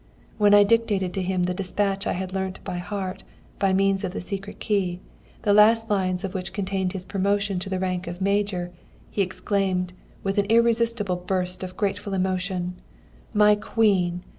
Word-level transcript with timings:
When 0.39 0.55
I 0.55 0.63
dictated 0.63 1.13
to 1.13 1.21
him 1.21 1.43
the 1.43 1.53
despatch 1.53 2.07
I 2.07 2.13
had 2.13 2.33
learnt 2.33 2.59
by 2.63 2.79
heart, 2.79 3.23
by 3.59 3.71
means 3.71 4.03
of 4.03 4.13
the 4.13 4.19
secret 4.19 4.59
key, 4.59 4.99
the 5.43 5.53
last 5.53 5.91
lines 5.91 6.23
of 6.23 6.33
which 6.33 6.53
contained 6.53 6.93
his 6.93 7.05
promotion 7.05 7.59
to 7.59 7.69
the 7.69 7.77
rank 7.77 8.07
of 8.07 8.19
major, 8.19 8.71
he 9.11 9.21
exclaimed, 9.21 9.93
with 10.23 10.39
an 10.39 10.45
irresistible 10.45 11.17
burst 11.17 11.61
of 11.61 11.77
grateful 11.77 12.15
emotion: 12.15 12.81
'My 13.35 13.53
Queen! 13.53 14.23